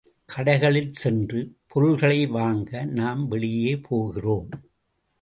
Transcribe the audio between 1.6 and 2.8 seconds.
பொருள்களை வாங்க